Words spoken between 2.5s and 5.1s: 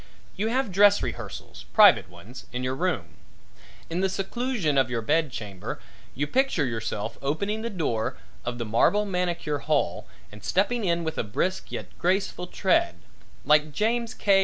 in your room. In the seclusion of your